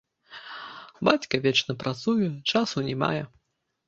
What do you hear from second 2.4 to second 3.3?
часу не мае.